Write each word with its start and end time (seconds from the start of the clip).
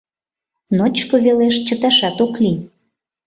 Ночко 0.77 1.15
велеш 1.25 1.55
чыташат 1.67 2.17
ок 2.25 2.33
лий. 2.43 2.59